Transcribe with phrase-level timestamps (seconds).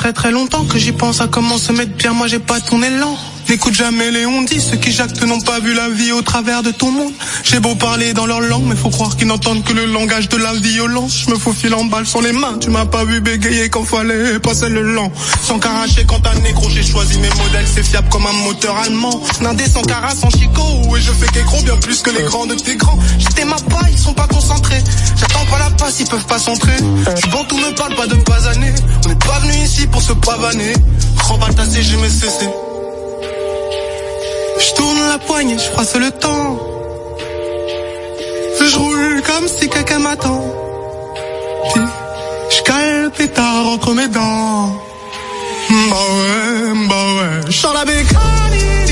[0.00, 2.14] très très longtemps que j'y pense à comment se mettre bien.
[2.14, 3.18] Moi j'ai pas ton élan.
[3.50, 6.70] N'écoute jamais les ondis, ceux qui jactent n'ont pas vu la vie au travers de
[6.70, 7.12] ton monde.
[7.42, 10.36] J'ai beau parler dans leur langue, mais faut croire qu'ils n'entendent que le langage de
[10.36, 11.24] la violence.
[11.26, 14.38] Je me faufile en balle sans les mains, tu m'as pas vu bégayer quand fallait
[14.38, 15.10] passer le lent.
[15.42, 19.20] Sans caracher quand un négro, j'ai choisi mes modèles, c'est fiable comme un moteur allemand.
[19.40, 22.54] Nindé sans cara, sans chicot, et je fais qu'écro bien plus que les grands de
[22.54, 23.00] tes grands.
[23.18, 24.80] J'étais ma pas, ils sont pas concentrés.
[25.16, 26.76] J'attends pas la passe, ils peuvent pas s'entrer.
[27.20, 28.74] Je bon, tout me parle pas de pas années.
[29.04, 30.74] On n'est pas venu ici pour se pavaner.
[31.24, 32.48] Remballe ta CG, mais cessez.
[34.60, 36.58] Je tourne la poigne, je froisse le temps.
[38.60, 40.44] Je roule comme si quelqu'un m'attend.
[42.50, 44.66] Je cale le pétard entre mes dents.
[45.70, 47.72] Bah ouais, bah ouais.
[47.74, 48.89] La bécanie.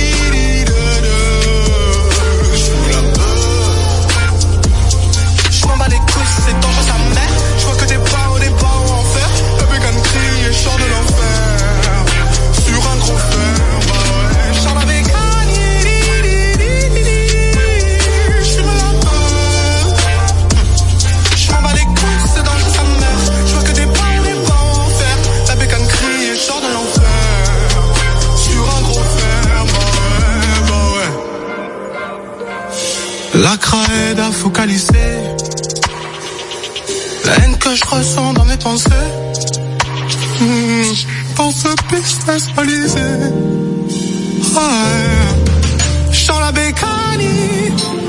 [33.43, 33.79] L'acra
[34.11, 35.11] aide à focaliser
[37.25, 38.91] la haine que je ressens dans mes pensées.
[40.41, 40.93] Hmm,
[41.37, 42.99] dans ce business balisé.
[44.57, 45.19] Ouais.
[46.11, 48.08] Je la bécanie.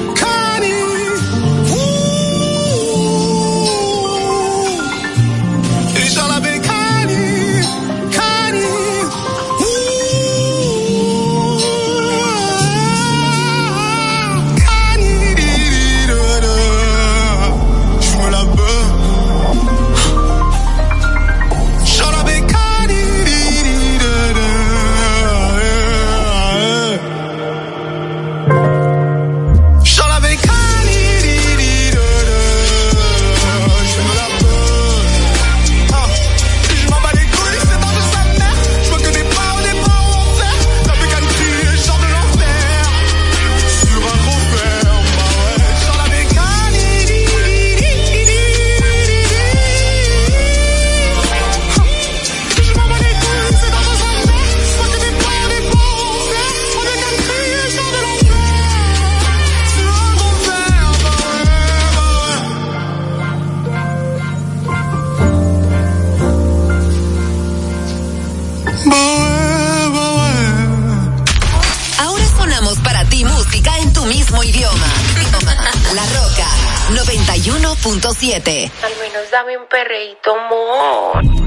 [78.83, 81.38] Al menos dame un perreíto, amor.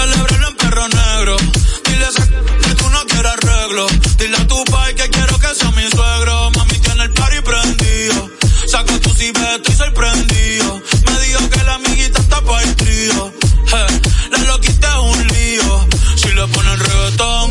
[0.00, 1.36] celebrarlo en perro negro.
[1.84, 2.10] Dile a
[2.64, 3.86] que tú no quieres arreglo.
[4.18, 6.50] Dile a tu pai que quiero que sea mi suegro.
[6.56, 8.30] Mami tiene el party prendido.
[8.66, 10.80] Saco tu cibeto estoy sorprendido.
[11.06, 13.32] Me dijo que la amiguita está pa' el trío.
[13.72, 14.00] Hey,
[14.32, 15.88] la loquita es un lío.
[16.16, 17.48] Si le ponen reggaetón.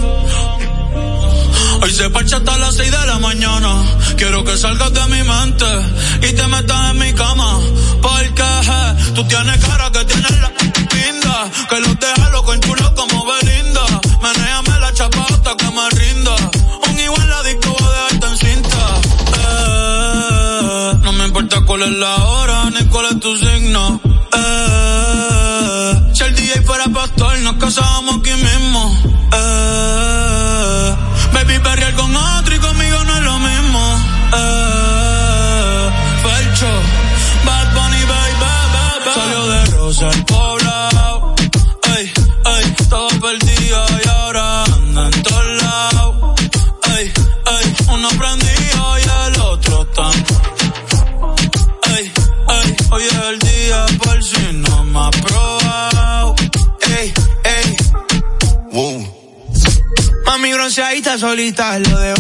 [1.82, 3.72] Hoy se parcha hasta las 6 de la mañana.
[4.18, 5.66] Quiero que salgas de mi mente
[6.28, 7.60] y te metas en mi cama
[9.16, 12.54] Tú tienes cara que tienes la pinta que los deja loco
[61.38, 62.17] solitas lo de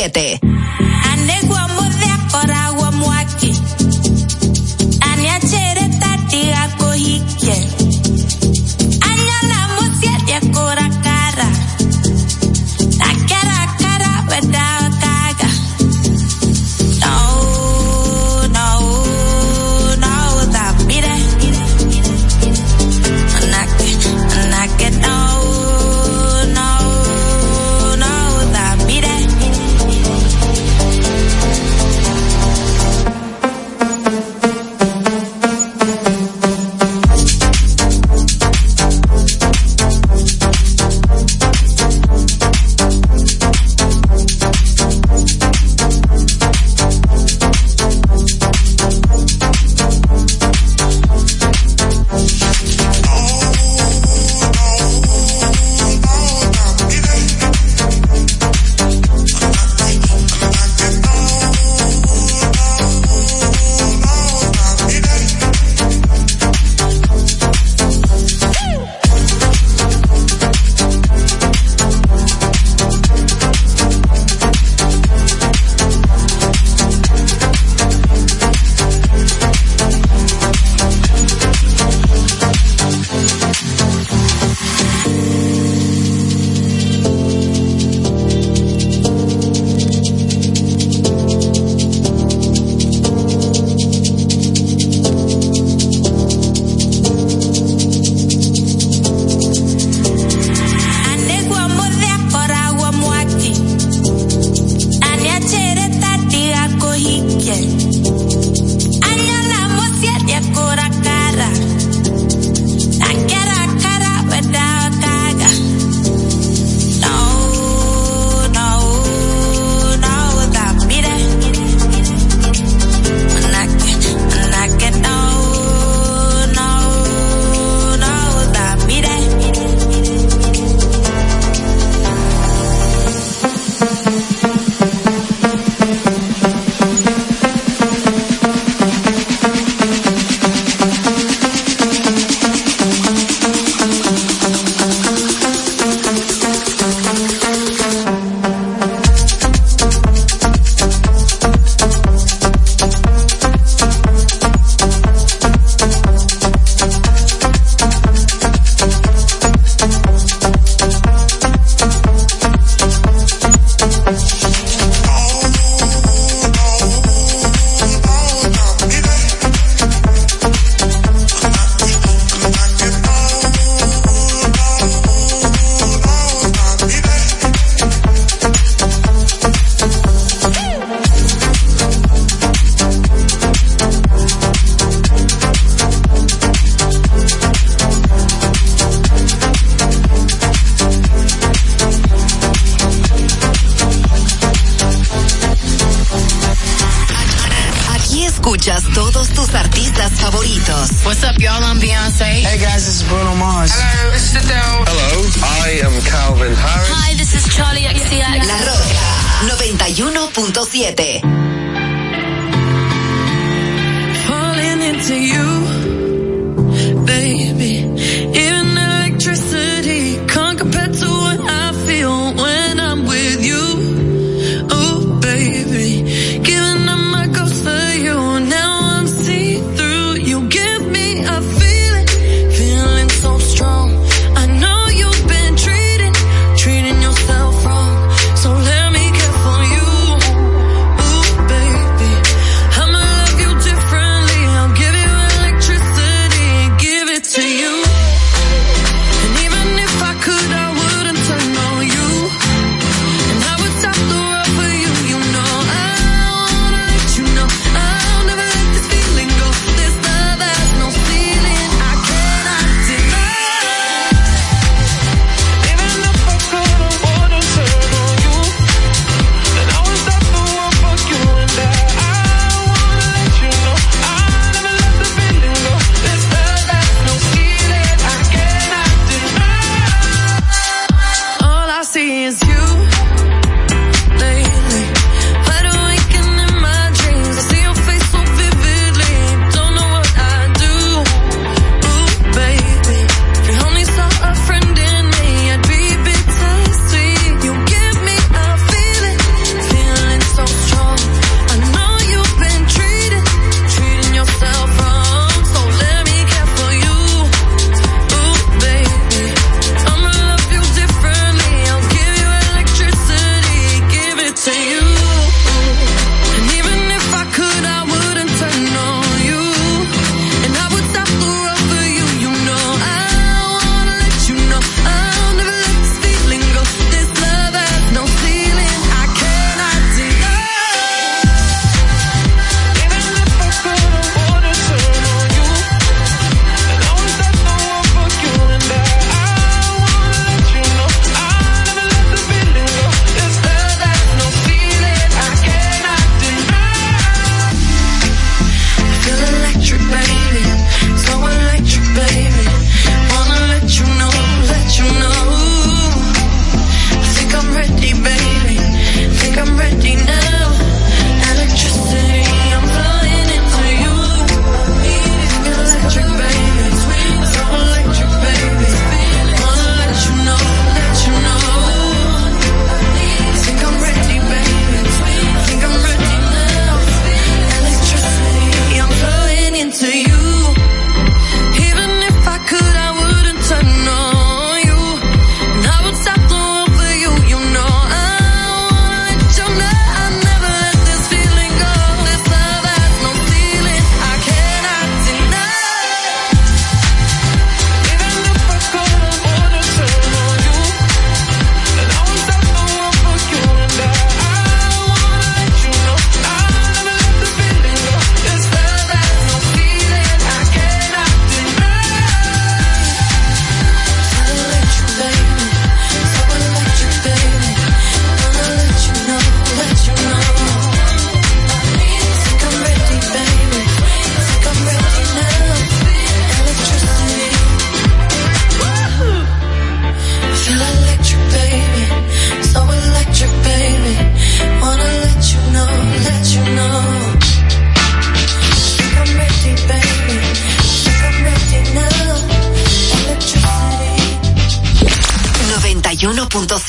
[0.00, 0.49] 7.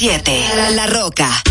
[0.03, 1.50] La Roca.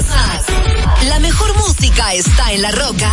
[1.11, 3.11] La mejor música está en La Roca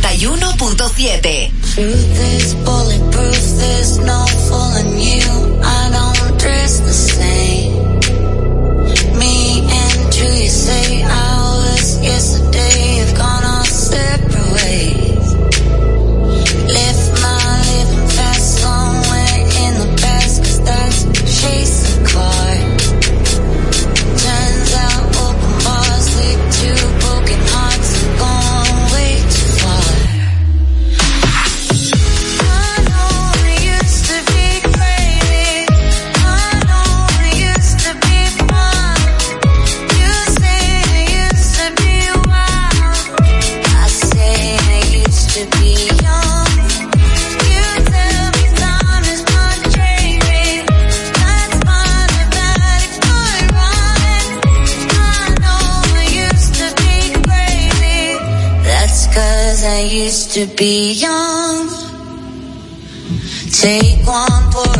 [0.00, 1.52] 91.7.
[1.74, 5.60] Truth is bulletproof, there's no fooling you.
[5.62, 7.75] I don't dress the same.
[60.36, 61.66] To be young.
[63.50, 64.75] Take one, pour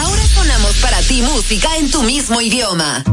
[0.00, 3.04] Ahora sonamos para ti música en tu mismo idioma.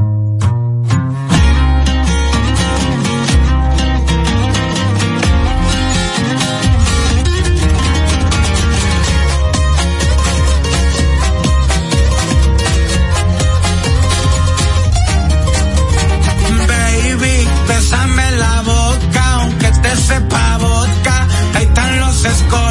[17.68, 21.28] Bésame la boca, aunque te sepa vodka.
[21.54, 22.65] Ahí están los escombros.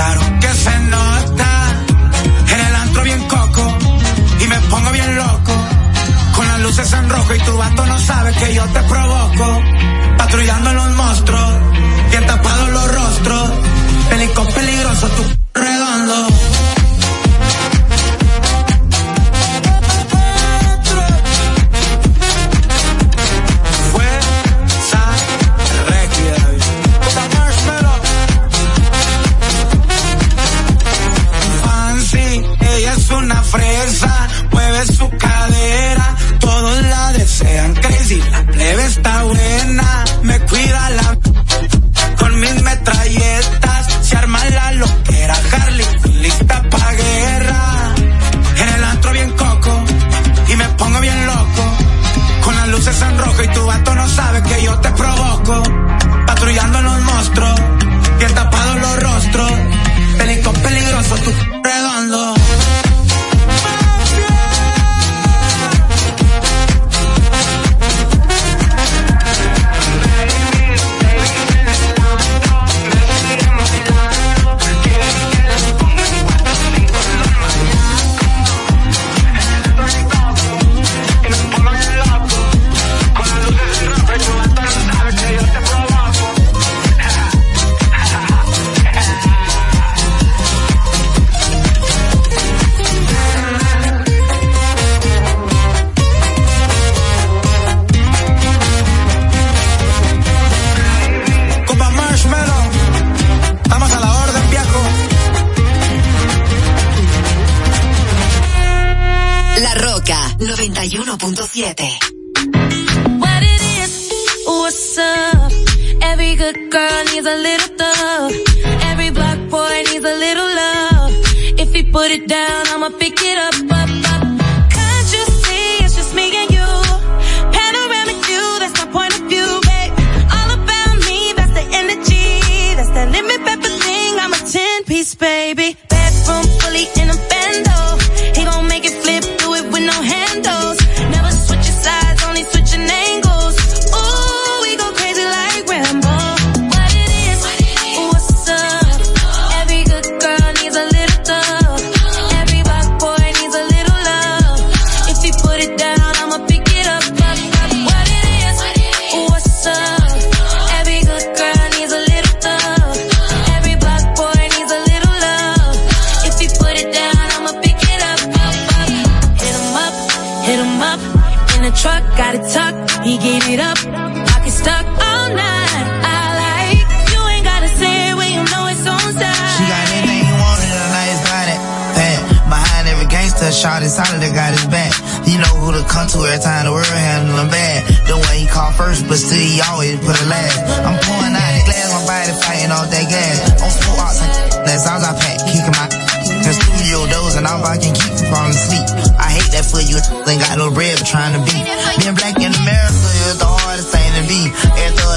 [0.00, 1.50] claro que se nota.
[2.54, 3.62] En el antro bien coco
[4.42, 5.52] y me pongo bien loco.
[6.36, 9.46] Con las luces en rojo y tu vato no sabe que yo te provoco.
[10.16, 11.50] Patrullando los monstruos,
[12.10, 13.50] bien tapados los rostros.
[14.10, 15.39] Pelicón peligroso, tu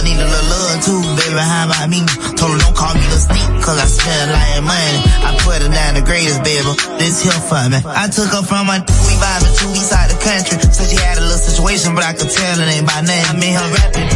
[0.04, 2.04] need a little love too, baby, how about me?
[2.36, 5.00] Told her don't call me the sneak, cause I smell like money.
[5.24, 6.68] I put her down the greatest, baby,
[7.00, 7.80] this here for me.
[7.88, 10.60] I took her from my, we vibing to east side the country.
[10.72, 13.26] Said she had a little situation, but I could tell it ain't by name.
[13.26, 14.10] I mean her rapping.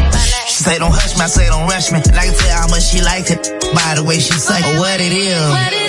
[0.51, 1.99] She say don't hush me, I say don't rush me.
[2.03, 3.41] And I can tell how much she liked it
[3.73, 5.39] by the way she say, Like, oh, what it is.
[5.51, 5.86] What it is.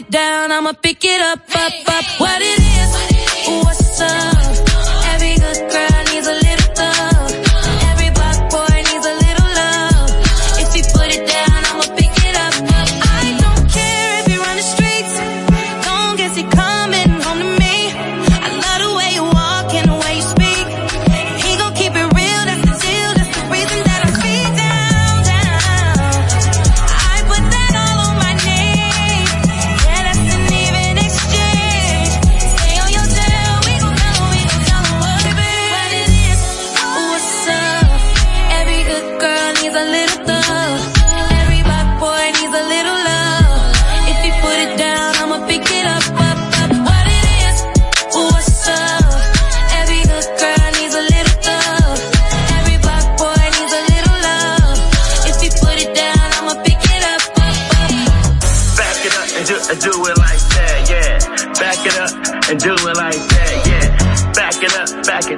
[0.00, 2.04] it down, I'ma pick it up, up, up.
[2.20, 2.69] What it is?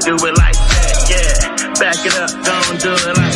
[0.05, 1.75] do it like that, yeah.
[1.79, 3.32] Back it up, don't do it like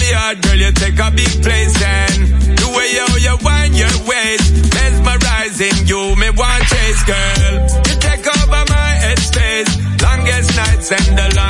[0.00, 3.96] body hard, girl, you take a big place and the way how you wind your
[4.08, 7.52] waist, mesmerizing you, me want chase, girl.
[7.88, 9.70] You take over my headspace,
[10.02, 11.49] longest nights and the long.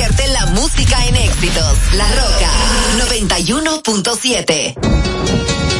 [0.00, 1.78] Convierte la música en éxitos.
[1.92, 2.50] La Roca
[3.06, 5.79] 91.7.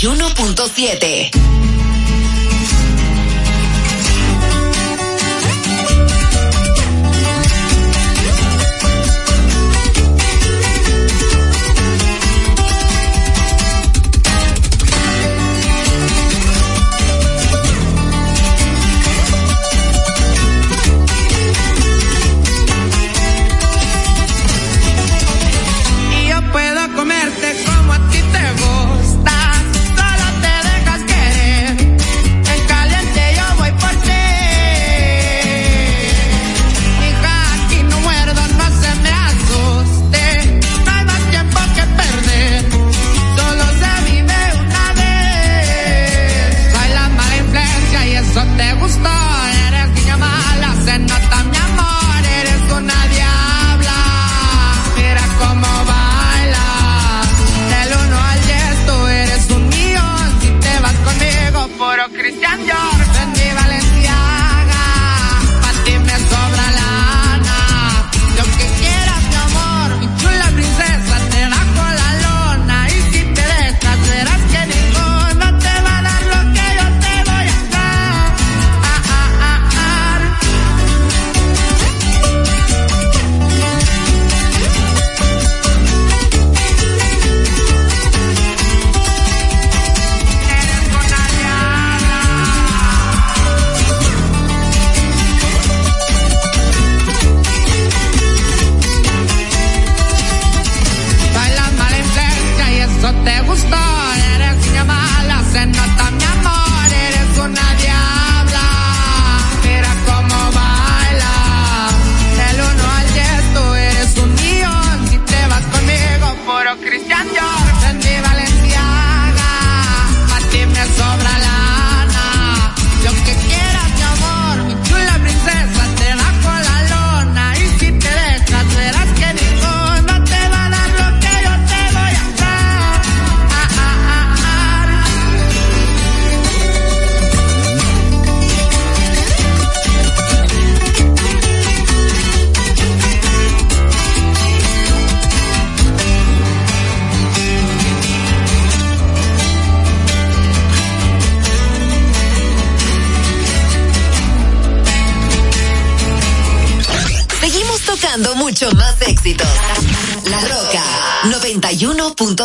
[0.00, 1.39] 91.7.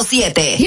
[0.03, 0.57] 91.7.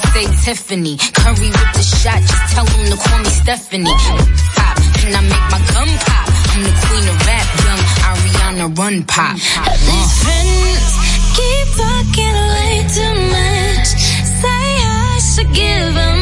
[0.00, 0.96] that say Tiffany.
[0.96, 3.96] Curry with the shot, just tell them to call me Stephanie.
[4.56, 6.26] Pop, and I make my gun pop.
[6.52, 9.36] I'm the queen of rap, young Ariana Run Pop.
[9.36, 10.92] These friends
[11.36, 13.88] keep talking way too much.
[14.40, 16.15] Say I should give them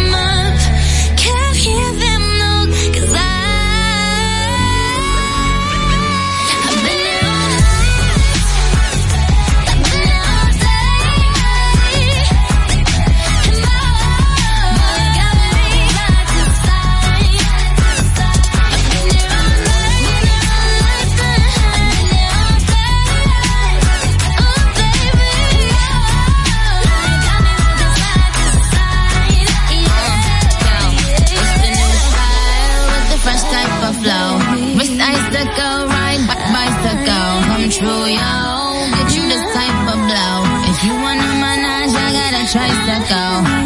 [43.04, 43.64] tricycle.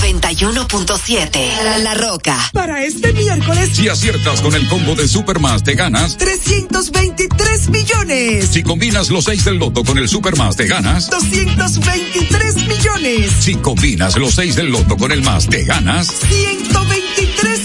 [0.00, 2.38] 91.7 La, La Roca.
[2.52, 6.16] Para este miércoles, Si aciertas con el combo de Supermas, te ganas.
[6.16, 8.48] 323 millones.
[8.48, 11.10] Si combinas los 6 del loto con el Supermas, te ganas.
[11.10, 13.30] 223 millones.
[13.40, 16.08] Si combinas los 6 del loto con el más, te ganas.
[16.08, 17.61] 123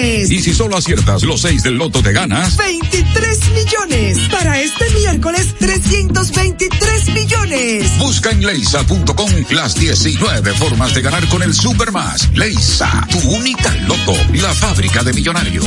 [0.00, 0.30] millones.
[0.30, 2.56] Y si solo aciertas los 6 del loto, te ganas.
[2.56, 4.18] 23 millones.
[4.30, 7.98] Para este miércoles, 323 millones.
[7.98, 12.28] Busca en leisa.com las 19 formas de ganar con el Supermas.
[12.34, 15.66] Leisa, tu única loto, la fábrica de millonarios.